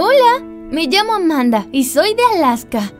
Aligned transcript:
Hola, 0.00 0.38
me 0.44 0.86
llamo 0.86 1.12
Amanda 1.12 1.66
y 1.72 1.82
soy 1.82 2.14
de 2.14 2.22
Alaska. 2.36 2.92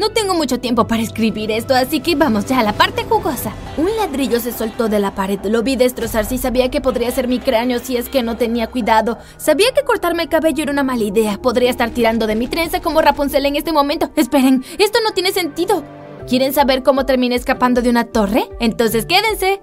No 0.00 0.10
tengo 0.10 0.34
mucho 0.34 0.58
tiempo 0.58 0.88
para 0.88 1.00
escribir 1.00 1.52
esto, 1.52 1.76
así 1.76 2.00
que 2.00 2.16
vamos 2.16 2.46
ya 2.46 2.58
a 2.58 2.64
la 2.64 2.72
parte 2.72 3.04
jugosa. 3.04 3.52
Un 3.76 3.96
ladrillo 3.96 4.40
se 4.40 4.50
soltó 4.50 4.88
de 4.88 4.98
la 4.98 5.14
pared, 5.14 5.38
lo 5.44 5.62
vi 5.62 5.76
destrozarse 5.76 6.34
y 6.34 6.38
sabía 6.38 6.68
que 6.68 6.80
podría 6.80 7.12
ser 7.12 7.28
mi 7.28 7.38
cráneo 7.38 7.78
si 7.78 7.96
es 7.96 8.08
que 8.08 8.24
no 8.24 8.36
tenía 8.36 8.66
cuidado. 8.66 9.18
Sabía 9.36 9.72
que 9.72 9.84
cortarme 9.84 10.24
el 10.24 10.28
cabello 10.28 10.64
era 10.64 10.72
una 10.72 10.82
mala 10.82 11.04
idea. 11.04 11.40
Podría 11.40 11.70
estar 11.70 11.90
tirando 11.90 12.26
de 12.26 12.34
mi 12.34 12.48
trenza 12.48 12.80
como 12.80 13.00
Rapunzel 13.00 13.46
en 13.46 13.54
este 13.54 13.70
momento. 13.70 14.10
Esperen, 14.16 14.64
esto 14.78 14.98
no 15.04 15.12
tiene 15.12 15.30
sentido. 15.30 15.84
¿Quieren 16.26 16.52
saber 16.52 16.82
cómo 16.82 17.06
terminé 17.06 17.36
escapando 17.36 17.80
de 17.80 17.90
una 17.90 18.06
torre? 18.06 18.48
Entonces 18.58 19.06
quédense. 19.06 19.62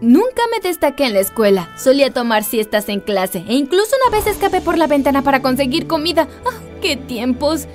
Nunca 0.00 0.42
me 0.52 0.60
destaqué 0.60 1.06
en 1.06 1.14
la 1.14 1.20
escuela. 1.20 1.70
Solía 1.78 2.12
tomar 2.12 2.44
siestas 2.44 2.88
en 2.88 3.00
clase 3.00 3.44
e 3.48 3.54
incluso 3.54 3.94
una 4.06 4.16
vez 4.16 4.26
escapé 4.26 4.60
por 4.60 4.76
la 4.76 4.86
ventana 4.86 5.22
para 5.22 5.42
conseguir 5.42 5.86
comida. 5.86 6.28
¡Ah, 6.44 6.58
¡Qué 6.82 6.96
tiempos! 6.96 7.66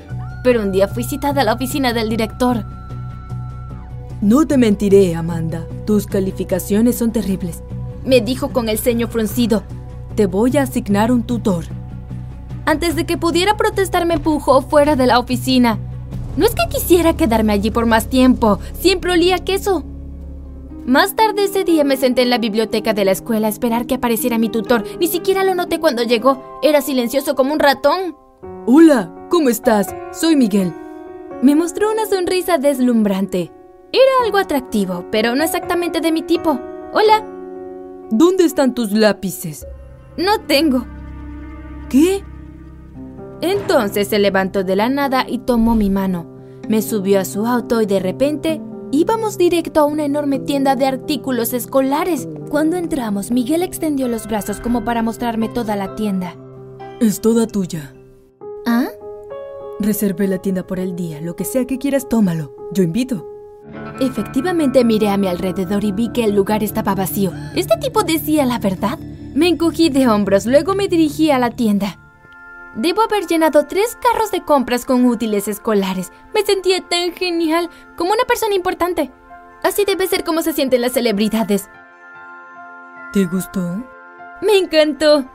pero 0.44 0.62
un 0.62 0.72
día 0.72 0.88
fui 0.88 1.04
citada 1.04 1.42
a 1.42 1.44
la 1.44 1.54
oficina 1.54 1.94
del 1.94 2.10
director. 2.10 2.66
No 4.22 4.46
te 4.46 4.58
mentiré, 4.58 5.16
Amanda. 5.16 5.66
Tus 5.86 6.06
calificaciones 6.06 6.98
son 6.98 7.12
terribles. 7.12 7.64
Me 8.06 8.22
dijo 8.22 8.52
con 8.52 8.70
el 8.70 8.78
ceño 8.78 9.08
fruncido. 9.08 9.64
Te 10.16 10.26
voy 10.26 10.58
a 10.58 10.64
asignar 10.64 11.12
un 11.12 11.24
tutor. 11.24 11.66
Antes 12.66 12.96
de 12.96 13.06
que 13.06 13.18
pudiera 13.18 13.58
protestar 13.58 14.06
me 14.06 14.16
empujó 14.16 14.62
fuera 14.62 14.96
de 14.96 15.08
la 15.08 15.20
oficina. 15.20 15.80
No 16.38 16.46
es 16.46 16.56
que 16.56 16.70
quisiera 16.70 17.16
quedarme 17.16 17.54
allí 17.54 17.72
por 17.72 17.86
más 17.86 18.08
tiempo, 18.08 18.60
siempre 18.80 19.12
olía 19.12 19.40
queso. 19.40 19.84
Más 20.86 21.16
tarde 21.16 21.44
ese 21.44 21.64
día 21.64 21.84
me 21.84 21.96
senté 21.96 22.24
en 22.24 22.32
la 22.32 22.40
biblioteca 22.40 22.94
de 22.94 23.06
la 23.06 23.12
escuela 23.12 23.48
a 23.48 23.50
esperar 23.52 23.86
que 23.86 23.96
apareciera 23.96 24.40
mi 24.40 24.50
tutor. 24.50 24.84
Ni 25.00 25.08
siquiera 25.08 25.44
lo 25.44 25.54
noté 25.54 25.80
cuando 25.80 26.02
llegó. 26.02 26.60
Era 26.64 26.82
silencioso 26.82 27.36
como 27.36 27.54
un 27.54 27.60
ratón. 27.60 28.18
Hola, 28.66 29.28
¿cómo 29.30 29.50
estás? 29.50 29.96
Soy 30.12 30.36
Miguel. 30.36 30.74
Me 31.44 31.56
mostró 31.56 31.92
una 31.92 32.08
sonrisa 32.08 32.58
deslumbrante. 32.58 33.52
Era 33.94 34.26
algo 34.26 34.38
atractivo, 34.38 35.06
pero 35.12 35.36
no 35.36 35.44
exactamente 35.44 36.02
de 36.02 36.12
mi 36.12 36.24
tipo. 36.24 36.60
Hola. 36.94 37.28
¿Dónde 38.10 38.46
están 38.46 38.74
tus 38.74 38.92
lápices? 38.92 39.68
No 40.18 40.40
tengo. 40.42 40.86
¿Qué? 41.90 42.24
Entonces 43.42 44.08
se 44.08 44.18
levantó 44.18 44.64
de 44.64 44.76
la 44.76 44.90
nada 44.90 45.26
y 45.28 45.40
tomó 45.40 45.76
mi 45.76 45.92
mano. 45.92 46.26
Me 46.68 46.82
subió 46.82 47.20
a 47.20 47.26
su 47.26 47.46
auto 47.46 47.82
y 47.82 47.86
de 47.86 48.00
repente 48.00 48.62
íbamos 48.92 49.38
directo 49.38 49.80
a 49.80 49.86
una 49.86 50.06
enorme 50.06 50.40
tienda 50.40 50.76
de 50.76 50.86
artículos 50.86 51.54
escolares. 51.54 52.28
Cuando 52.50 52.78
entramos, 52.78 53.32
Miguel 53.32 53.64
extendió 53.64 54.08
los 54.08 54.28
brazos 54.28 54.60
como 54.60 54.84
para 54.84 55.02
mostrarme 55.02 55.50
toda 55.50 55.76
la 55.76 55.96
tienda. 55.96 56.36
Es 57.00 57.22
toda 57.22 57.48
tuya. 57.48 57.94
¿Ah? 58.68 58.88
Reservé 59.80 60.28
la 60.28 60.38
tienda 60.38 60.68
por 60.68 60.80
el 60.80 60.96
día. 60.96 61.22
Lo 61.22 61.36
que 61.36 61.46
sea 61.46 61.66
que 61.66 61.78
quieras, 61.78 62.08
tómalo. 62.08 62.54
Yo 62.74 62.84
invito. 62.84 63.28
Efectivamente 64.00 64.84
miré 64.84 65.10
a 65.10 65.18
mi 65.18 65.28
alrededor 65.28 65.84
y 65.84 65.92
vi 65.92 66.10
que 66.12 66.24
el 66.24 66.36
lugar 66.36 66.64
estaba 66.64 66.96
vacío. 66.96 67.32
¿Este 67.56 67.78
tipo 67.78 68.04
decía 68.04 68.46
la 68.46 68.60
verdad? 68.60 69.00
Me 69.34 69.48
encogí 69.48 69.90
de 69.90 70.08
hombros, 70.08 70.46
luego 70.46 70.76
me 70.76 70.88
dirigí 70.88 71.32
a 71.32 71.40
la 71.40 71.52
tienda. 71.52 72.01
Debo 72.76 73.02
haber 73.02 73.28
llenado 73.28 73.68
tres 73.68 73.98
carros 74.02 74.32
de 74.32 74.44
compras 74.44 74.86
con 74.86 75.06
útiles 75.06 75.48
escolares. 75.48 76.12
Me 76.34 76.44
sentía 76.44 76.82
tan 76.88 77.12
genial, 77.12 77.70
como 77.98 78.14
una 78.14 78.24
persona 78.24 78.56
importante. 78.56 79.12
Así 79.64 79.84
debe 79.86 80.08
ser 80.08 80.24
como 80.24 80.42
se 80.42 80.54
sienten 80.54 80.82
las 80.82 80.94
celebridades. 80.94 81.70
¿Te 83.14 83.26
gustó? 83.26 83.84
Me 84.42 84.58
encantó. 84.58 85.26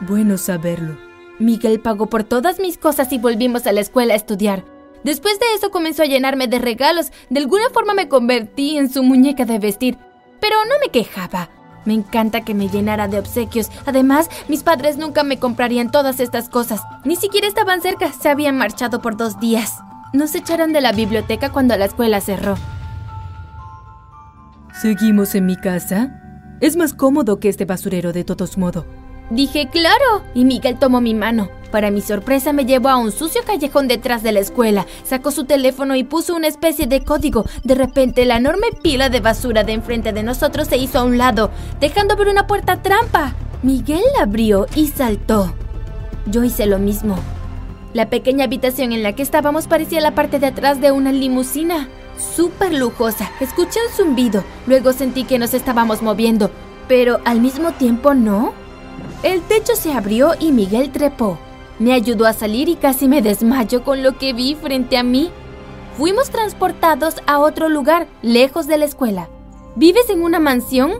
Bueno 0.00 0.36
saberlo. 0.36 0.98
Miguel 1.38 1.80
pagó 1.80 2.06
por 2.06 2.24
todas 2.24 2.60
mis 2.60 2.78
cosas 2.78 3.12
y 3.12 3.18
volvimos 3.18 3.66
a 3.66 3.72
la 3.72 3.80
escuela 3.80 4.12
a 4.12 4.16
estudiar. 4.16 4.64
Después 5.02 5.38
de 5.38 5.46
eso 5.54 5.70
comenzó 5.70 6.02
a 6.02 6.06
llenarme 6.06 6.46
de 6.46 6.58
regalos. 6.58 7.10
De 7.30 7.40
alguna 7.40 7.70
forma 7.70 7.94
me 7.94 8.08
convertí 8.08 8.76
en 8.76 8.90
su 8.90 9.02
muñeca 9.02 9.44
de 9.44 9.58
vestir. 9.58 9.98
Pero 10.40 10.56
no 10.66 10.74
me 10.82 10.90
quejaba. 10.90 11.50
Me 11.86 11.94
encanta 11.94 12.42
que 12.42 12.54
me 12.54 12.68
llenara 12.68 13.08
de 13.08 13.18
obsequios. 13.18 13.70
Además, 13.86 14.28
mis 14.48 14.62
padres 14.62 14.98
nunca 14.98 15.22
me 15.22 15.38
comprarían 15.38 15.90
todas 15.90 16.20
estas 16.20 16.50
cosas. 16.50 16.82
Ni 17.04 17.16
siquiera 17.16 17.46
estaban 17.46 17.80
cerca. 17.80 18.12
Se 18.12 18.28
habían 18.28 18.58
marchado 18.58 19.00
por 19.00 19.16
dos 19.16 19.40
días. 19.40 19.78
Nos 20.12 20.34
echaron 20.34 20.72
de 20.72 20.80
la 20.80 20.92
biblioteca 20.92 21.50
cuando 21.50 21.76
la 21.76 21.86
escuela 21.86 22.20
cerró. 22.20 22.56
¿Seguimos 24.82 25.34
en 25.34 25.46
mi 25.46 25.56
casa? 25.56 26.20
Es 26.60 26.76
más 26.76 26.92
cómodo 26.92 27.40
que 27.40 27.48
este 27.48 27.64
basurero 27.64 28.12
de 28.12 28.24
todos 28.24 28.58
modos. 28.58 28.84
Dije, 29.30 29.68
claro, 29.68 30.22
y 30.34 30.44
Miguel 30.44 30.78
tomó 30.78 31.00
mi 31.00 31.14
mano. 31.14 31.48
Para 31.70 31.90
mi 31.90 32.00
sorpresa 32.00 32.52
me 32.52 32.64
llevó 32.64 32.88
a 32.88 32.96
un 32.96 33.12
sucio 33.12 33.42
callejón 33.44 33.88
detrás 33.88 34.22
de 34.22 34.32
la 34.32 34.40
escuela, 34.40 34.86
sacó 35.04 35.30
su 35.30 35.44
teléfono 35.44 35.96
y 35.96 36.04
puso 36.04 36.34
una 36.34 36.46
especie 36.46 36.86
de 36.86 37.02
código. 37.02 37.44
De 37.64 37.74
repente 37.74 38.24
la 38.24 38.36
enorme 38.36 38.68
pila 38.82 39.08
de 39.08 39.20
basura 39.20 39.64
de 39.64 39.72
enfrente 39.72 40.12
de 40.12 40.22
nosotros 40.22 40.68
se 40.68 40.76
hizo 40.76 40.98
a 40.98 41.04
un 41.04 41.18
lado, 41.18 41.50
dejando 41.80 42.16
ver 42.16 42.28
una 42.28 42.46
puerta 42.46 42.82
trampa. 42.82 43.34
Miguel 43.62 44.02
la 44.16 44.24
abrió 44.24 44.66
y 44.74 44.88
saltó. 44.88 45.54
Yo 46.26 46.44
hice 46.44 46.66
lo 46.66 46.78
mismo. 46.78 47.16
La 47.94 48.10
pequeña 48.10 48.44
habitación 48.44 48.92
en 48.92 49.02
la 49.02 49.14
que 49.14 49.22
estábamos 49.22 49.66
parecía 49.66 50.00
la 50.00 50.14
parte 50.14 50.38
de 50.38 50.46
atrás 50.46 50.80
de 50.80 50.92
una 50.92 51.12
limusina. 51.12 51.88
Súper 52.18 52.74
lujosa. 52.74 53.30
Escuché 53.40 53.80
un 53.86 53.92
zumbido, 53.92 54.44
luego 54.66 54.92
sentí 54.92 55.24
que 55.24 55.38
nos 55.38 55.54
estábamos 55.54 56.02
moviendo, 56.02 56.50
pero 56.88 57.20
al 57.24 57.40
mismo 57.40 57.72
tiempo 57.72 58.14
no. 58.14 58.52
El 59.22 59.40
techo 59.42 59.76
se 59.76 59.92
abrió 59.92 60.32
y 60.38 60.52
Miguel 60.52 60.90
trepó. 60.90 61.38
Me 61.78 61.92
ayudó 61.92 62.26
a 62.26 62.32
salir 62.32 62.68
y 62.68 62.76
casi 62.76 63.06
me 63.06 63.22
desmayo 63.22 63.84
con 63.84 64.02
lo 64.02 64.16
que 64.16 64.32
vi 64.32 64.54
frente 64.54 64.96
a 64.96 65.02
mí. 65.02 65.30
Fuimos 65.98 66.30
transportados 66.30 67.16
a 67.26 67.38
otro 67.38 67.68
lugar, 67.68 68.06
lejos 68.22 68.66
de 68.66 68.78
la 68.78 68.86
escuela. 68.86 69.28
¿Vives 69.76 70.08
en 70.08 70.22
una 70.22 70.38
mansión? 70.38 70.92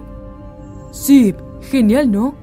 Sí, 0.92 1.34
genial, 1.62 2.10
¿no? 2.10 2.34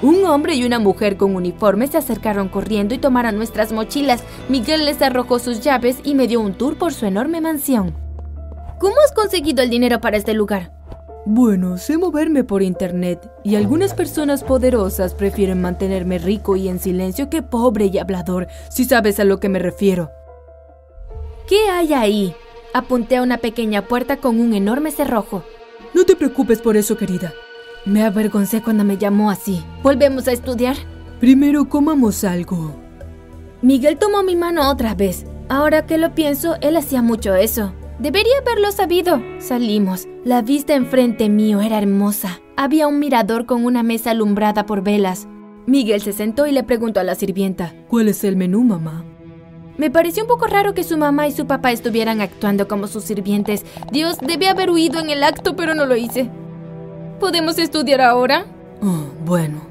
Un 0.00 0.24
hombre 0.26 0.54
y 0.54 0.64
una 0.64 0.78
mujer 0.78 1.16
con 1.16 1.34
uniforme 1.34 1.88
se 1.88 1.98
acercaron 1.98 2.48
corriendo 2.48 2.94
y 2.94 2.98
tomaron 2.98 3.36
nuestras 3.36 3.72
mochilas. 3.72 4.22
Miguel 4.48 4.84
les 4.84 5.02
arrojó 5.02 5.38
sus 5.38 5.60
llaves 5.60 5.98
y 6.04 6.14
me 6.14 6.28
dio 6.28 6.40
un 6.40 6.54
tour 6.54 6.76
por 6.76 6.92
su 6.92 7.06
enorme 7.06 7.40
mansión. 7.40 7.96
¿Cómo 8.78 8.94
has 9.04 9.12
conseguido 9.12 9.62
el 9.62 9.70
dinero 9.70 10.00
para 10.00 10.16
este 10.16 10.34
lugar? 10.34 10.77
Bueno, 11.30 11.76
sé 11.76 11.98
moverme 11.98 12.42
por 12.42 12.62
internet 12.62 13.30
y 13.44 13.56
algunas 13.56 13.92
personas 13.92 14.42
poderosas 14.42 15.12
prefieren 15.12 15.60
mantenerme 15.60 16.16
rico 16.16 16.56
y 16.56 16.68
en 16.68 16.78
silencio 16.80 17.28
que 17.28 17.42
pobre 17.42 17.90
y 17.92 17.98
hablador, 17.98 18.46
si 18.70 18.86
sabes 18.86 19.20
a 19.20 19.24
lo 19.24 19.38
que 19.38 19.50
me 19.50 19.58
refiero. 19.58 20.10
¿Qué 21.46 21.68
hay 21.68 21.92
ahí? 21.92 22.34
Apunté 22.72 23.18
a 23.18 23.22
una 23.22 23.36
pequeña 23.36 23.86
puerta 23.88 24.16
con 24.16 24.40
un 24.40 24.54
enorme 24.54 24.90
cerrojo. 24.90 25.44
No 25.92 26.06
te 26.06 26.16
preocupes 26.16 26.62
por 26.62 26.78
eso, 26.78 26.96
querida. 26.96 27.34
Me 27.84 28.06
avergoncé 28.06 28.62
cuando 28.62 28.84
me 28.84 28.96
llamó 28.96 29.30
así. 29.30 29.62
¿Volvemos 29.82 30.28
a 30.28 30.32
estudiar? 30.32 30.76
Primero 31.20 31.68
comamos 31.68 32.24
algo. 32.24 32.74
Miguel 33.60 33.98
tomó 33.98 34.22
mi 34.22 34.34
mano 34.34 34.70
otra 34.70 34.94
vez. 34.94 35.26
Ahora 35.50 35.84
que 35.84 35.98
lo 35.98 36.14
pienso, 36.14 36.56
él 36.62 36.78
hacía 36.78 37.02
mucho 37.02 37.34
eso. 37.34 37.74
Debería 37.98 38.38
haberlo 38.40 38.70
sabido. 38.70 39.20
Salimos. 39.38 40.06
La 40.24 40.40
vista 40.40 40.74
enfrente 40.74 41.28
mío 41.28 41.60
era 41.60 41.78
hermosa. 41.78 42.40
Había 42.56 42.86
un 42.86 43.00
mirador 43.00 43.44
con 43.44 43.64
una 43.64 43.82
mesa 43.82 44.12
alumbrada 44.12 44.66
por 44.66 44.82
velas. 44.84 45.26
Miguel 45.66 46.00
se 46.00 46.12
sentó 46.12 46.46
y 46.46 46.52
le 46.52 46.62
preguntó 46.62 47.00
a 47.00 47.04
la 47.04 47.16
sirvienta. 47.16 47.74
¿Cuál 47.88 48.08
es 48.08 48.22
el 48.22 48.36
menú, 48.36 48.62
mamá? 48.62 49.04
Me 49.76 49.90
pareció 49.90 50.22
un 50.22 50.28
poco 50.28 50.46
raro 50.46 50.74
que 50.74 50.84
su 50.84 50.96
mamá 50.96 51.26
y 51.26 51.32
su 51.32 51.46
papá 51.46 51.72
estuvieran 51.72 52.20
actuando 52.20 52.68
como 52.68 52.86
sus 52.86 53.02
sirvientes. 53.04 53.64
Dios, 53.90 54.18
debe 54.18 54.48
haber 54.48 54.70
huido 54.70 55.00
en 55.00 55.10
el 55.10 55.24
acto, 55.24 55.56
pero 55.56 55.74
no 55.74 55.84
lo 55.84 55.96
hice. 55.96 56.30
¿Podemos 57.18 57.58
estudiar 57.58 58.00
ahora? 58.00 58.46
Oh, 58.80 59.06
bueno. 59.24 59.66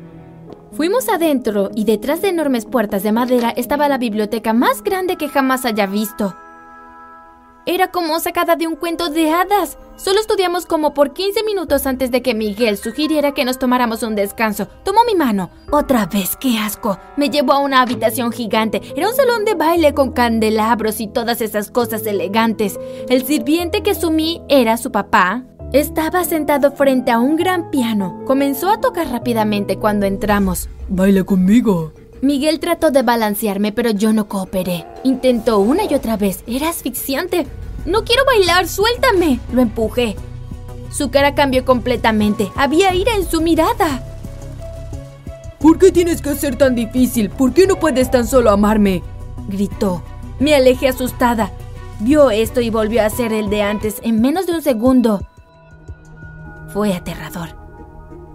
Fuimos 0.73 1.07
adentro 1.07 1.71
y 1.73 1.85
detrás 1.85 2.21
de 2.21 2.29
enormes 2.29 2.65
puertas 2.65 3.03
de 3.03 3.13
madera 3.13 3.51
estaba 3.51 3.87
la 3.87 3.97
biblioteca 3.97 4.51
más 4.51 4.83
grande 4.83 5.15
que 5.15 5.29
jamás 5.29 5.65
haya 5.65 5.87
visto. 5.87 6.35
Era 7.69 7.91
como 7.91 8.17
sacada 8.21 8.55
de 8.55 8.65
un 8.65 8.77
cuento 8.77 9.09
de 9.09 9.29
hadas. 9.29 9.77
Solo 9.97 10.21
estudiamos 10.21 10.65
como 10.65 10.93
por 10.93 11.11
15 11.11 11.43
minutos 11.43 11.85
antes 11.85 12.11
de 12.11 12.21
que 12.21 12.33
Miguel 12.33 12.77
sugiriera 12.77 13.33
que 13.33 13.43
nos 13.43 13.59
tomáramos 13.59 14.03
un 14.03 14.15
descanso. 14.15 14.69
Tomó 14.85 15.01
mi 15.05 15.15
mano. 15.15 15.49
Otra 15.69 16.05
vez, 16.05 16.37
qué 16.37 16.57
asco. 16.59 16.97
Me 17.17 17.29
llevó 17.29 17.51
a 17.51 17.59
una 17.59 17.81
habitación 17.81 18.31
gigante. 18.31 18.81
Era 18.95 19.09
un 19.09 19.15
salón 19.15 19.43
de 19.43 19.55
baile 19.55 19.93
con 19.93 20.13
candelabros 20.13 21.01
y 21.01 21.07
todas 21.07 21.41
esas 21.41 21.69
cosas 21.69 22.05
elegantes. 22.07 22.79
El 23.09 23.25
sirviente 23.25 23.83
que 23.83 23.95
sumí 23.95 24.41
era 24.47 24.77
su 24.77 24.89
papá. 24.89 25.43
Estaba 25.73 26.23
sentado 26.23 26.71
frente 26.71 27.11
a 27.11 27.19
un 27.19 27.35
gran 27.35 27.69
piano. 27.69 28.23
Comenzó 28.25 28.69
a 28.69 28.79
tocar 28.79 29.09
rápidamente 29.09 29.75
cuando 29.75 30.05
entramos. 30.05 30.69
Baila 30.87 31.25
conmigo. 31.25 31.91
Miguel 32.21 32.59
trató 32.59 32.91
de 32.91 33.03
balancearme, 33.03 33.71
pero 33.71 33.91
yo 33.91 34.11
no 34.13 34.27
cooperé. 34.27 34.85
Intentó 35.03 35.59
una 35.59 35.83
y 35.85 35.93
otra 35.93 36.17
vez. 36.17 36.43
Era 36.47 36.69
asfixiante. 36.69 37.47
No 37.85 38.03
quiero 38.03 38.25
bailar, 38.25 38.67
suéltame. 38.67 39.39
Lo 39.53 39.61
empujé. 39.61 40.15
Su 40.91 41.09
cara 41.11 41.35
cambió 41.35 41.63
completamente. 41.63 42.51
Había 42.55 42.93
ira 42.93 43.15
en 43.15 43.29
su 43.29 43.41
mirada. 43.41 44.03
¿Por 45.59 45.77
qué 45.77 45.91
tienes 45.91 46.21
que 46.21 46.35
ser 46.35 46.55
tan 46.55 46.75
difícil? 46.75 47.29
¿Por 47.29 47.53
qué 47.53 47.67
no 47.67 47.75
puedes 47.75 48.09
tan 48.09 48.27
solo 48.27 48.51
amarme? 48.51 49.03
Gritó. 49.47 50.03
Me 50.39 50.55
alejé 50.55 50.87
asustada. 50.87 51.51
Vio 51.99 52.29
esto 52.29 52.61
y 52.61 52.69
volvió 52.69 53.03
a 53.03 53.09
ser 53.09 53.33
el 53.33 53.49
de 53.49 53.63
antes 53.63 53.99
en 54.03 54.21
menos 54.21 54.45
de 54.45 54.53
un 54.53 54.61
segundo. 54.61 55.27
Fue 56.73 56.93
aterrador. 56.93 57.49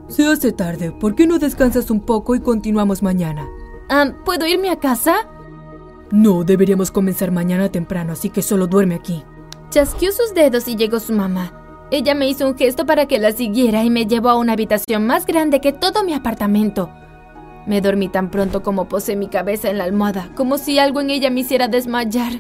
Se 0.09 0.27
hace 0.27 0.53
tarde. 0.53 0.91
¿Por 0.93 1.15
qué 1.15 1.27
no 1.27 1.39
descansas 1.39 1.91
un 1.91 2.01
poco 2.01 2.35
y 2.35 2.41
continuamos 2.41 3.03
mañana? 3.03 3.49
¿Puedo 4.25 4.47
irme 4.47 4.71
a 4.71 4.77
casa? 4.77 5.29
No, 6.11 6.45
deberíamos 6.45 6.91
comenzar 6.91 7.31
mañana 7.31 7.71
temprano, 7.71 8.15
así 8.15 8.31
que 8.31 8.41
solo 8.41 8.67
duerme 8.67 8.95
aquí. 8.95 9.23
Chasqueó 9.69 10.13
sus 10.13 10.35
dedos 10.35 10.67
y 10.69 10.77
llegó 10.77 10.99
su 10.99 11.13
mamá. 11.13 11.89
Ella 11.91 12.15
me 12.15 12.27
hizo 12.27 12.47
un 12.47 12.57
gesto 12.57 12.87
para 12.87 13.07
que 13.07 13.19
la 13.19 13.33
siguiera 13.33 13.85
y 13.85 13.91
me 13.91 14.07
llevó 14.07 14.31
a 14.31 14.37
una 14.37 14.55
habitación 14.55 15.07
más 15.07 15.27
grande 15.27 15.61
que 15.61 15.75
todo 15.75 16.05
mi 16.05 16.15
apartamento. 16.15 16.91
Me 17.67 17.83
dormí 17.83 18.09
tan 18.09 18.31
pronto 18.31 18.63
como 18.63 18.89
posé 18.89 19.15
mi 19.15 19.29
cabeza 19.29 19.69
en 19.69 19.77
la 19.77 19.85
almohada, 19.85 20.31
como 20.35 20.57
si 20.57 20.79
algo 20.79 21.03
en 21.03 21.11
ella 21.11 21.31
me 21.31 21.41
hiciera 21.41 21.69
desmayar. 21.69 22.33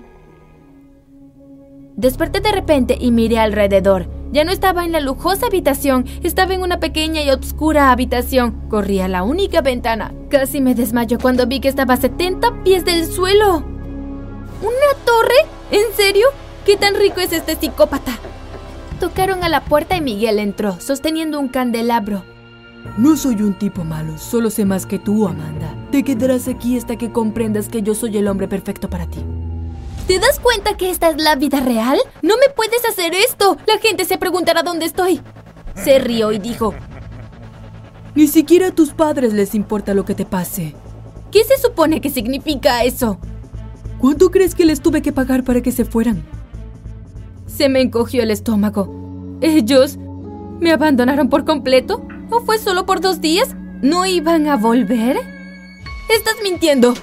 Desperté 1.96 2.40
de 2.40 2.52
repente 2.52 2.96
y 2.98 3.10
miré 3.10 3.38
alrededor. 3.38 4.08
Ya 4.32 4.44
no 4.44 4.50
estaba 4.50 4.86
en 4.86 4.92
la 4.92 5.00
lujosa 5.00 5.46
habitación, 5.46 6.06
estaba 6.22 6.54
en 6.54 6.62
una 6.62 6.80
pequeña 6.80 7.22
y 7.22 7.28
oscura 7.28 7.92
habitación. 7.92 8.62
Corrí 8.70 9.00
a 9.00 9.08
la 9.08 9.24
única 9.24 9.60
ventana. 9.60 10.14
Casi 10.30 10.62
me 10.62 10.74
desmayó 10.74 11.18
cuando 11.18 11.46
vi 11.46 11.60
que 11.60 11.68
estaba 11.68 11.94
a 11.94 11.98
70 11.98 12.64
pies 12.64 12.86
del 12.86 13.04
suelo. 13.04 13.58
¿Una 13.58 15.04
torre? 15.04 15.34
¿En 15.70 15.94
serio? 15.94 16.28
¿Qué 16.64 16.78
tan 16.78 16.94
rico 16.94 17.20
es 17.20 17.32
este 17.34 17.56
psicópata? 17.56 18.12
Tocaron 19.00 19.44
a 19.44 19.50
la 19.50 19.64
puerta 19.64 19.96
y 19.96 20.00
Miguel 20.00 20.38
entró, 20.38 20.80
sosteniendo 20.80 21.38
un 21.38 21.48
candelabro. 21.48 22.24
No 22.96 23.16
soy 23.16 23.34
un 23.42 23.54
tipo 23.58 23.84
malo, 23.84 24.16
solo 24.16 24.48
sé 24.48 24.64
más 24.64 24.86
que 24.86 24.98
tú, 24.98 25.28
Amanda. 25.28 25.74
Te 25.90 26.02
quedarás 26.04 26.48
aquí 26.48 26.78
hasta 26.78 26.96
que 26.96 27.12
comprendas 27.12 27.68
que 27.68 27.82
yo 27.82 27.94
soy 27.94 28.16
el 28.16 28.28
hombre 28.28 28.48
perfecto 28.48 28.88
para 28.88 29.06
ti. 29.06 29.20
¿Te 30.06 30.18
das 30.18 30.40
cuenta 30.40 30.76
que 30.76 30.90
esta 30.90 31.10
es 31.10 31.22
la 31.22 31.36
vida 31.36 31.60
real? 31.60 31.98
No 32.22 32.34
me 32.36 32.52
puedes 32.54 32.84
hacer 32.88 33.14
esto. 33.14 33.56
La 33.66 33.78
gente 33.78 34.04
se 34.04 34.18
preguntará 34.18 34.62
dónde 34.62 34.86
estoy. 34.86 35.20
Se 35.74 35.98
rió 35.98 36.32
y 36.32 36.38
dijo, 36.38 36.74
Ni 38.14 38.26
siquiera 38.26 38.68
a 38.68 38.74
tus 38.74 38.90
padres 38.90 39.32
les 39.32 39.54
importa 39.54 39.94
lo 39.94 40.04
que 40.04 40.14
te 40.14 40.26
pase. 40.26 40.74
¿qué 41.32 41.42
se 41.42 41.58
supone 41.58 42.00
que 42.00 42.10
significa 42.10 42.84
eso? 42.84 43.18
¿Cuánto 43.98 44.30
crees 44.30 44.54
que 44.54 44.66
les 44.66 44.80
tuve 44.80 45.02
que 45.02 45.12
pagar 45.12 45.42
para 45.42 45.62
que 45.62 45.72
se 45.72 45.84
fueran? 45.84 46.22
Se 47.46 47.68
me 47.68 47.80
encogió 47.80 48.22
el 48.22 48.30
estómago. 48.30 49.38
¿Ellos 49.40 49.98
me 50.60 50.70
abandonaron 50.70 51.28
por 51.28 51.44
completo? 51.44 52.06
¿O 52.30 52.40
fue 52.40 52.58
solo 52.58 52.86
por 52.86 53.00
dos 53.00 53.20
días? 53.20 53.56
¿No 53.80 54.06
iban 54.06 54.46
a 54.46 54.56
volver? 54.56 55.16
Estás 56.08 56.36
mintiendo. 56.42 56.94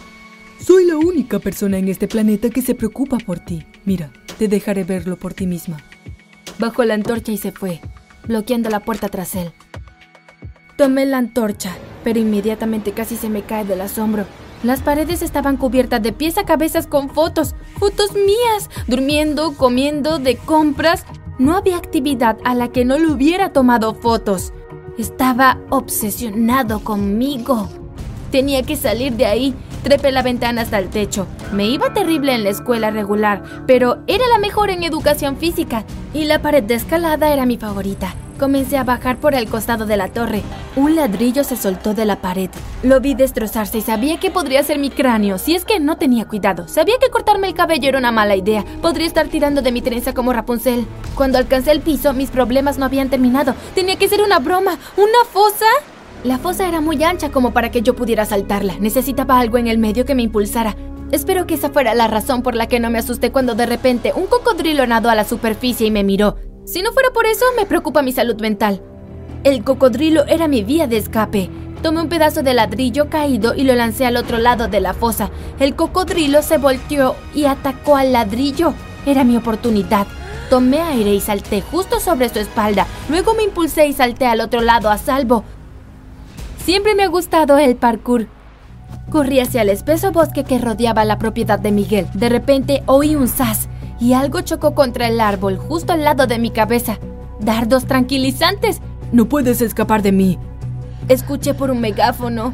Soy 0.60 0.86
la 0.86 0.98
única 0.98 1.40
persona 1.40 1.78
en 1.78 1.88
este 1.88 2.08
planeta 2.08 2.50
que 2.50 2.62
se 2.62 2.76
preocupa 2.76 3.18
por 3.18 3.40
ti. 3.40 3.66
Mira, 3.86 4.12
te 4.38 4.50
dejaré 4.50 4.84
verlo 4.84 5.16
por 5.18 5.34
ti 5.34 5.48
misma. 5.48 5.78
Bajó 6.60 6.84
la 6.84 6.96
antorcha 6.96 7.32
y 7.32 7.38
se 7.38 7.54
fue, 7.54 7.80
bloqueando 8.28 8.70
la 8.70 8.82
puerta 8.82 9.08
tras 9.08 9.36
él. 9.36 9.54
Tomé 10.78 11.06
la 11.06 11.18
antorcha, 11.18 11.76
pero 12.04 12.20
inmediatamente 12.20 12.92
casi 12.92 13.16
se 13.16 13.30
me 13.30 13.44
cae 13.44 13.64
del 13.64 13.80
asombro. 13.82 14.26
Las 14.62 14.82
paredes 14.82 15.22
estaban 15.22 15.56
cubiertas 15.56 16.04
de 16.04 16.12
pies 16.12 16.38
a 16.38 16.46
cabezas 16.46 16.88
con 16.88 17.10
fotos, 17.10 17.56
fotos 17.80 18.12
mías, 18.14 18.70
durmiendo, 18.88 19.56
comiendo, 19.56 20.20
de 20.20 20.36
compras. 20.36 21.06
No 21.38 21.56
había 21.56 21.78
actividad 21.78 22.38
a 22.44 22.54
la 22.54 22.68
que 22.68 22.84
no 22.84 22.98
le 23.00 23.08
hubiera 23.08 23.54
tomado 23.54 23.96
fotos. 23.96 24.52
Estaba 24.98 25.58
obsesionado 25.70 26.84
conmigo. 26.84 27.70
Tenía 28.32 28.64
que 28.64 28.76
salir 28.76 29.14
de 29.14 29.26
ahí. 29.26 29.56
Trepé 29.84 30.12
la 30.12 30.22
ventana 30.22 30.62
hasta 30.62 30.78
el 30.78 30.90
techo. 30.90 31.28
Me 31.54 31.68
iba 31.68 31.94
terrible 31.94 32.34
en 32.34 32.44
la 32.44 32.50
escuela 32.50 32.92
regular, 32.92 33.42
pero 33.66 34.00
era 34.08 34.28
la 34.28 34.40
mejor 34.40 34.70
en 34.70 34.84
educación 34.84 35.38
física. 35.38 35.86
Y 36.14 36.26
la 36.26 36.42
pared 36.42 36.64
de 36.64 36.76
escalada 36.76 37.32
era 37.32 37.46
mi 37.46 37.58
favorita. 37.58 38.14
Comencé 38.40 38.78
a 38.78 38.86
bajar 38.86 39.18
por 39.18 39.36
el 39.36 39.50
costado 39.50 39.86
de 39.86 39.98
la 39.98 40.08
torre. 40.08 40.44
Un 40.78 40.96
ladrillo 40.96 41.44
se 41.44 41.58
soltó 41.58 41.94
de 41.94 42.06
la 42.06 42.22
pared. 42.22 42.50
Lo 42.84 43.02
vi 43.02 43.14
destrozarse 43.14 43.80
y 43.80 43.82
sabía 43.82 44.18
que 44.18 44.32
podría 44.32 44.64
ser 44.64 44.80
mi 44.80 44.90
cráneo 44.90 45.38
si 45.38 45.56
es 45.56 45.66
que 45.66 45.82
no 45.82 45.98
tenía 45.98 46.26
cuidado. 46.26 46.68
Sabía 46.70 46.96
que 47.02 47.10
cortarme 47.10 47.48
el 47.48 47.54
cabello 47.54 47.90
era 47.90 47.98
una 47.98 48.14
mala 48.14 48.38
idea. 48.38 48.64
Podría 48.82 49.08
estar 49.08 49.28
tirando 49.28 49.62
de 49.62 49.74
mi 49.74 49.82
trenza 49.82 50.14
como 50.14 50.32
Rapunzel. 50.32 50.88
Cuando 51.16 51.38
alcancé 51.38 51.72
el 51.72 51.82
piso, 51.82 52.14
mis 52.14 52.32
problemas 52.32 52.78
no 52.78 52.86
habían 52.86 53.10
terminado. 53.10 53.56
Tenía 53.76 53.98
que 53.98 54.08
ser 54.08 54.22
una 54.22 54.40
broma. 54.40 54.78
¿Una 54.96 55.26
fosa? 55.30 55.66
La 56.24 56.38
fosa 56.38 56.68
era 56.68 56.82
muy 56.82 57.02
ancha 57.02 57.32
como 57.32 57.54
para 57.54 57.72
que 57.72 57.82
yo 57.82 57.96
pudiera 57.96 58.26
saltarla. 58.26 58.76
Necesitaba 58.80 59.40
algo 59.40 59.58
en 59.58 59.68
el 59.68 59.78
medio 59.78 60.04
que 60.06 60.16
me 60.16 60.24
impulsara. 60.24 60.76
Espero 61.12 61.48
que 61.48 61.54
esa 61.54 61.70
fuera 61.70 61.96
la 61.96 62.08
razón 62.08 62.44
por 62.44 62.56
la 62.56 62.68
que 62.68 62.82
no 62.82 62.90
me 62.90 63.00
asusté 63.00 63.32
cuando 63.32 63.56
de 63.56 63.66
repente 63.66 64.12
un 64.14 64.28
cocodrilo 64.28 64.86
nadó 64.86 65.10
a 65.10 65.16
la 65.16 65.24
superficie 65.24 65.88
y 65.88 65.92
me 65.92 66.04
miró. 66.04 66.36
Si 66.66 66.82
no 66.82 66.92
fuera 66.92 67.12
por 67.12 67.26
eso, 67.26 67.46
me 67.56 67.66
preocupa 67.66 68.02
mi 68.02 68.12
salud 68.12 68.40
mental. 68.42 68.82
El 69.46 69.64
cocodrilo 69.64 70.26
era 70.28 70.50
mi 70.50 70.62
vía 70.62 70.88
de 70.88 70.98
escape. 70.98 71.50
Tomé 71.82 72.02
un 72.02 72.10
pedazo 72.10 72.44
de 72.44 72.54
ladrillo 72.54 73.10
caído 73.10 73.56
y 73.56 73.64
lo 73.64 73.74
lancé 73.74 74.06
al 74.06 74.18
otro 74.18 74.40
lado 74.40 74.68
de 74.68 74.82
la 74.82 74.94
fosa. 74.94 75.32
El 75.62 75.76
cocodrilo 75.76 76.42
se 76.42 76.58
volteó 76.58 77.16
y 77.34 77.46
atacó 77.46 77.96
al 77.96 78.12
ladrillo. 78.12 78.74
Era 79.06 79.24
mi 79.24 79.38
oportunidad. 79.38 80.06
Tomé 80.50 80.82
aire 80.82 81.14
y 81.14 81.22
salté 81.22 81.62
justo 81.62 82.02
sobre 82.02 82.28
su 82.28 82.40
espalda. 82.40 82.86
Luego 83.08 83.34
me 83.36 83.44
impulsé 83.44 83.88
y 83.88 83.94
salté 83.94 84.26
al 84.26 84.42
otro 84.42 84.60
lado 84.60 84.90
a 84.90 84.98
salvo. 84.98 85.46
Siempre 86.70 86.94
me 86.94 87.02
ha 87.02 87.08
gustado 87.08 87.58
el 87.58 87.78
parkour. 87.78 88.28
Corrí 89.10 89.40
hacia 89.40 89.64
el 89.64 89.70
espeso 89.70 90.12
bosque 90.12 90.44
que 90.44 90.60
rodeaba 90.60 91.04
la 91.04 91.18
propiedad 91.18 91.58
de 91.58 91.72
Miguel. 91.72 92.06
De 92.14 92.30
repente 92.30 92.84
oí 92.86 93.16
un 93.16 93.28
zas 93.28 93.68
y 94.00 94.14
algo 94.14 94.42
chocó 94.42 94.76
contra 94.76 95.08
el 95.08 95.20
árbol 95.20 95.58
justo 95.58 95.94
al 95.94 96.04
lado 96.04 96.28
de 96.28 96.38
mi 96.38 96.52
cabeza. 96.52 97.00
Dardos 97.40 97.86
tranquilizantes. 97.86 98.82
No 99.12 99.28
puedes 99.28 99.64
escapar 99.64 100.04
de 100.04 100.12
mí. 100.12 100.38
Escuché 101.08 101.56
por 101.56 101.72
un 101.72 101.82
megáfono. 101.82 102.54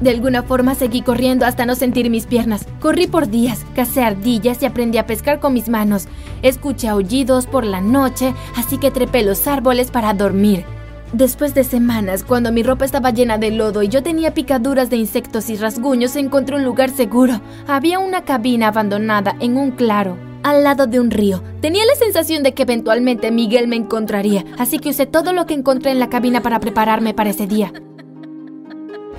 De 0.00 0.10
alguna 0.10 0.42
forma 0.42 0.74
seguí 0.74 1.02
corriendo 1.02 1.46
hasta 1.46 1.64
no 1.64 1.76
sentir 1.76 2.10
mis 2.10 2.26
piernas. 2.26 2.66
Corrí 2.80 3.06
por 3.06 3.28
días, 3.28 3.64
cacé 3.76 4.02
ardillas 4.02 4.64
y 4.64 4.66
aprendí 4.66 4.98
a 4.98 5.06
pescar 5.06 5.38
con 5.38 5.54
mis 5.54 5.68
manos. 5.68 6.08
Escuché 6.42 6.88
aullidos 6.88 7.46
por 7.46 7.64
la 7.64 7.80
noche, 7.80 8.34
así 8.56 8.78
que 8.78 8.90
trepé 8.90 9.22
los 9.22 9.46
árboles 9.46 9.92
para 9.92 10.12
dormir. 10.12 10.64
Después 11.14 11.54
de 11.54 11.62
semanas, 11.62 12.24
cuando 12.24 12.50
mi 12.50 12.64
ropa 12.64 12.84
estaba 12.84 13.12
llena 13.12 13.38
de 13.38 13.52
lodo 13.52 13.84
y 13.84 13.88
yo 13.88 14.02
tenía 14.02 14.34
picaduras 14.34 14.90
de 14.90 14.96
insectos 14.96 15.48
y 15.48 15.54
rasguños, 15.54 16.16
encontré 16.16 16.56
un 16.56 16.64
lugar 16.64 16.90
seguro. 16.90 17.40
Había 17.68 18.00
una 18.00 18.24
cabina 18.24 18.66
abandonada 18.66 19.36
en 19.38 19.56
un 19.56 19.70
claro, 19.70 20.18
al 20.42 20.64
lado 20.64 20.88
de 20.88 20.98
un 20.98 21.12
río. 21.12 21.40
Tenía 21.60 21.86
la 21.86 21.94
sensación 21.94 22.42
de 22.42 22.52
que 22.52 22.64
eventualmente 22.64 23.30
Miguel 23.30 23.68
me 23.68 23.76
encontraría, 23.76 24.44
así 24.58 24.80
que 24.80 24.88
usé 24.88 25.06
todo 25.06 25.32
lo 25.32 25.46
que 25.46 25.54
encontré 25.54 25.92
en 25.92 26.00
la 26.00 26.08
cabina 26.08 26.42
para 26.42 26.58
prepararme 26.58 27.14
para 27.14 27.30
ese 27.30 27.46
día. 27.46 27.72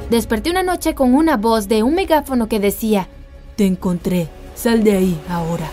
Desperté 0.10 0.50
una 0.50 0.64
noche 0.64 0.96
con 0.96 1.14
una 1.14 1.38
voz 1.38 1.70
de 1.70 1.82
un 1.82 1.96
megáfono 1.96 2.50
que 2.50 2.60
decía, 2.60 3.08
Te 3.56 3.66
encontré. 3.66 4.28
Sal 4.54 4.84
de 4.84 4.98
ahí 4.98 5.18
ahora. 5.30 5.70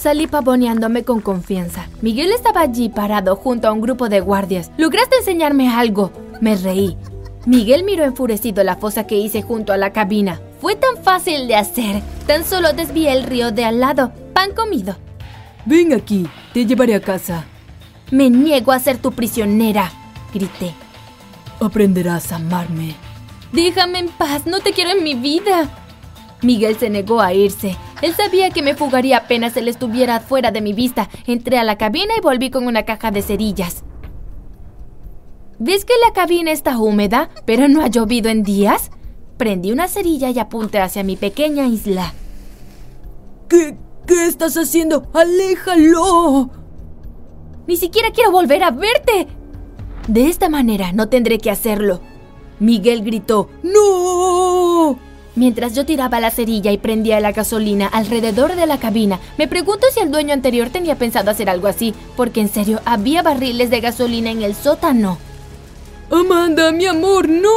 Salí 0.00 0.26
pavoneándome 0.26 1.04
con 1.04 1.20
confianza. 1.20 1.86
Miguel 2.00 2.32
estaba 2.32 2.62
allí 2.62 2.88
parado 2.88 3.36
junto 3.36 3.68
a 3.68 3.72
un 3.72 3.82
grupo 3.82 4.08
de 4.08 4.20
guardias. 4.20 4.70
¿Lograste 4.78 5.16
enseñarme 5.16 5.68
algo? 5.68 6.10
Me 6.40 6.56
reí. 6.56 6.96
Miguel 7.44 7.84
miró 7.84 8.04
enfurecido 8.04 8.64
la 8.64 8.76
fosa 8.76 9.06
que 9.06 9.16
hice 9.16 9.42
junto 9.42 9.74
a 9.74 9.76
la 9.76 9.92
cabina. 9.92 10.40
Fue 10.58 10.74
tan 10.74 10.96
fácil 11.04 11.46
de 11.48 11.56
hacer. 11.56 12.00
Tan 12.26 12.46
solo 12.46 12.72
desvié 12.72 13.12
el 13.12 13.24
río 13.24 13.52
de 13.52 13.66
al 13.66 13.78
lado. 13.78 14.10
Pan 14.32 14.52
comido. 14.54 14.96
Ven 15.66 15.92
aquí, 15.92 16.26
te 16.54 16.64
llevaré 16.64 16.94
a 16.94 17.02
casa. 17.02 17.44
Me 18.10 18.30
niego 18.30 18.72
a 18.72 18.78
ser 18.78 18.96
tu 18.96 19.12
prisionera, 19.12 19.92
grité. 20.32 20.72
Aprenderás 21.60 22.32
a 22.32 22.36
amarme. 22.36 22.94
Déjame 23.52 23.98
en 23.98 24.08
paz, 24.08 24.46
no 24.46 24.60
te 24.60 24.72
quiero 24.72 24.92
en 24.92 25.04
mi 25.04 25.12
vida. 25.12 25.68
Miguel 26.40 26.78
se 26.78 26.88
negó 26.88 27.20
a 27.20 27.34
irse. 27.34 27.76
Él 28.02 28.14
sabía 28.14 28.50
que 28.50 28.62
me 28.62 28.74
fugaría 28.74 29.18
apenas 29.18 29.56
él 29.56 29.68
estuviera 29.68 30.20
fuera 30.20 30.50
de 30.50 30.60
mi 30.60 30.72
vista. 30.72 31.08
Entré 31.26 31.58
a 31.58 31.64
la 31.64 31.76
cabina 31.76 32.14
y 32.16 32.20
volví 32.20 32.50
con 32.50 32.66
una 32.66 32.84
caja 32.84 33.10
de 33.10 33.22
cerillas. 33.22 33.84
¿Ves 35.58 35.84
que 35.84 35.92
la 36.06 36.14
cabina 36.14 36.52
está 36.52 36.78
húmeda, 36.78 37.28
pero 37.44 37.68
no 37.68 37.82
ha 37.82 37.88
llovido 37.88 38.30
en 38.30 38.42
días? 38.42 38.90
Prendí 39.36 39.72
una 39.72 39.88
cerilla 39.88 40.30
y 40.30 40.38
apunté 40.38 40.80
hacia 40.80 41.04
mi 41.04 41.16
pequeña 41.16 41.66
isla. 41.66 42.14
¿Qué, 43.48 43.76
qué 44.06 44.26
estás 44.26 44.56
haciendo? 44.56 45.08
¡Aléjalo! 45.12 46.50
Ni 47.66 47.76
siquiera 47.76 48.10
quiero 48.10 48.30
volver 48.30 48.62
a 48.64 48.70
verte. 48.70 49.26
De 50.08 50.28
esta 50.28 50.48
manera 50.48 50.92
no 50.92 51.08
tendré 51.08 51.38
que 51.38 51.50
hacerlo. 51.50 52.00
Miguel 52.58 53.02
gritó, 53.02 53.50
¡No! 53.62 54.98
Mientras 55.40 55.74
yo 55.74 55.86
tiraba 55.86 56.20
la 56.20 56.30
cerilla 56.30 56.70
y 56.70 56.76
prendía 56.76 57.18
la 57.18 57.32
gasolina 57.32 57.86
alrededor 57.86 58.56
de 58.56 58.66
la 58.66 58.76
cabina, 58.78 59.20
me 59.38 59.48
pregunto 59.48 59.86
si 59.90 60.00
el 60.00 60.10
dueño 60.10 60.34
anterior 60.34 60.68
tenía 60.68 60.96
pensado 60.96 61.30
hacer 61.30 61.48
algo 61.48 61.66
así, 61.66 61.94
porque 62.14 62.42
en 62.42 62.50
serio 62.50 62.82
había 62.84 63.22
barriles 63.22 63.70
de 63.70 63.80
gasolina 63.80 64.30
en 64.30 64.42
el 64.42 64.54
sótano. 64.54 65.16
Amanda, 66.10 66.72
mi 66.72 66.84
amor, 66.84 67.26
no. 67.26 67.48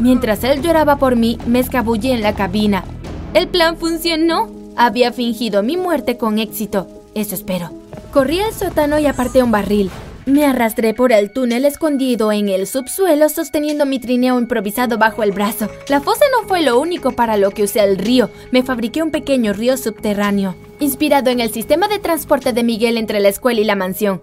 Mientras 0.00 0.42
él 0.42 0.62
lloraba 0.62 0.96
por 0.96 1.14
mí, 1.14 1.38
me 1.46 1.60
escabullí 1.60 2.10
en 2.10 2.22
la 2.22 2.34
cabina. 2.34 2.82
El 3.34 3.46
plan 3.46 3.76
funcionó. 3.76 4.50
Había 4.74 5.12
fingido 5.12 5.62
mi 5.62 5.76
muerte 5.76 6.16
con 6.16 6.40
éxito. 6.40 6.88
Eso 7.14 7.36
espero. 7.36 7.70
Corrí 8.12 8.40
al 8.40 8.52
sótano 8.52 8.98
y 8.98 9.06
aparté 9.06 9.44
un 9.44 9.52
barril. 9.52 9.92
Me 10.28 10.44
arrastré 10.44 10.92
por 10.92 11.10
el 11.10 11.30
túnel 11.30 11.64
escondido 11.64 12.32
en 12.32 12.50
el 12.50 12.66
subsuelo 12.66 13.30
sosteniendo 13.30 13.86
mi 13.86 13.98
trineo 13.98 14.38
improvisado 14.38 14.98
bajo 14.98 15.22
el 15.22 15.32
brazo. 15.32 15.70
La 15.88 16.02
fosa 16.02 16.26
no 16.30 16.46
fue 16.46 16.60
lo 16.60 16.78
único 16.78 17.12
para 17.12 17.38
lo 17.38 17.50
que 17.50 17.62
usé 17.62 17.80
el 17.80 17.96
río. 17.96 18.28
Me 18.50 18.62
fabriqué 18.62 19.02
un 19.02 19.10
pequeño 19.10 19.54
río 19.54 19.78
subterráneo, 19.78 20.54
inspirado 20.80 21.30
en 21.30 21.40
el 21.40 21.50
sistema 21.50 21.88
de 21.88 21.98
transporte 21.98 22.52
de 22.52 22.62
Miguel 22.62 22.98
entre 22.98 23.20
la 23.20 23.30
escuela 23.30 23.62
y 23.62 23.64
la 23.64 23.74
mansión. 23.74 24.22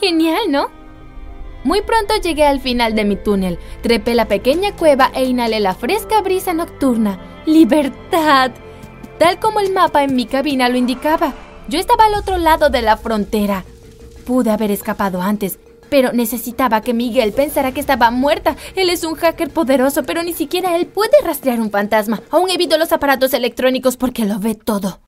Genial, 0.00 0.40
¿no? 0.48 0.70
Muy 1.64 1.82
pronto 1.82 2.14
llegué 2.16 2.46
al 2.46 2.60
final 2.60 2.94
de 2.94 3.04
mi 3.04 3.16
túnel, 3.16 3.58
trepé 3.82 4.14
la 4.14 4.28
pequeña 4.28 4.74
cueva 4.74 5.12
e 5.14 5.24
inhalé 5.24 5.60
la 5.60 5.74
fresca 5.74 6.22
brisa 6.22 6.54
nocturna. 6.54 7.20
¡Libertad! 7.44 8.52
Tal 9.18 9.38
como 9.38 9.60
el 9.60 9.70
mapa 9.70 10.02
en 10.02 10.16
mi 10.16 10.24
cabina 10.24 10.70
lo 10.70 10.78
indicaba, 10.78 11.34
yo 11.68 11.78
estaba 11.78 12.06
al 12.06 12.14
otro 12.14 12.38
lado 12.38 12.70
de 12.70 12.80
la 12.80 12.96
frontera. 12.96 13.66
Pude 14.24 14.50
haber 14.50 14.70
escapado 14.70 15.20
antes, 15.20 15.58
pero 15.90 16.12
necesitaba 16.12 16.80
que 16.80 16.94
Miguel 16.94 17.32
pensara 17.32 17.72
que 17.72 17.80
estaba 17.80 18.10
muerta. 18.10 18.56
Él 18.76 18.90
es 18.90 19.04
un 19.04 19.14
hacker 19.14 19.50
poderoso, 19.50 20.04
pero 20.04 20.22
ni 20.22 20.32
siquiera 20.32 20.76
él 20.76 20.86
puede 20.86 21.20
rastrear 21.24 21.60
un 21.60 21.70
fantasma. 21.70 22.22
Aún 22.30 22.50
evito 22.50 22.78
los 22.78 22.92
aparatos 22.92 23.34
electrónicos 23.34 23.96
porque 23.96 24.24
lo 24.24 24.38
ve 24.38 24.54
todo. 24.54 25.00